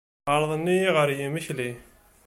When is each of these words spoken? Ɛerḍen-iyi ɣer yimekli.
Ɛerḍen-iyi 0.33 0.87
ɣer 0.95 1.09
yimekli. 1.17 1.71